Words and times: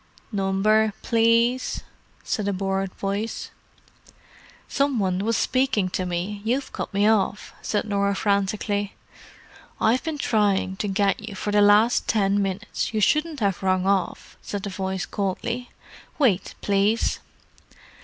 "Number, 0.31 0.93
please?" 1.03 1.83
said 2.23 2.47
a 2.47 2.53
bored 2.53 2.91
voice. 2.95 3.51
"Some 4.67 4.97
one 4.97 5.19
was 5.19 5.37
speaking 5.37 5.89
to 5.89 6.07
me—you've 6.07 6.73
cut 6.73 6.91
me 6.91 7.07
off," 7.07 7.53
said 7.61 7.85
Norah 7.85 8.15
frantically. 8.15 8.95
"I've 9.79 10.03
been 10.03 10.17
trying 10.17 10.75
to 10.77 10.87
get 10.87 11.19
you 11.29 11.35
for 11.35 11.51
the 11.51 11.61
last 11.61 12.07
ten 12.07 12.41
minutes. 12.41 12.95
You 12.95 12.99
shouldn't 12.99 13.41
have 13.41 13.61
rung 13.61 13.85
off," 13.85 14.37
said 14.41 14.63
the 14.63 14.71
voice 14.71 15.05
coldly. 15.05 15.69
"Wait, 16.17 16.55
please." 16.61 17.19